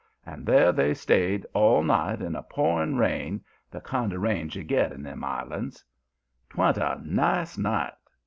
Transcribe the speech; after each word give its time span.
And 0.25 0.47
there 0.47 0.71
they 0.71 0.95
stayed 0.95 1.45
all 1.53 1.83
night 1.83 2.23
in 2.23 2.35
a 2.35 2.41
pouring 2.41 2.97
rain, 2.97 3.43
the 3.69 3.79
kind 3.79 4.11
of 4.11 4.21
rains 4.23 4.55
you 4.55 4.63
get 4.63 4.91
in 4.91 5.03
them 5.03 5.23
islands. 5.23 5.85
"'Twa'n't 6.49 6.77
a 6.79 6.99
nice 7.03 7.55
night. 7.55 7.93